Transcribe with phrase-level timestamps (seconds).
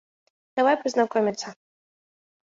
[0.55, 1.53] Давай познакомиться!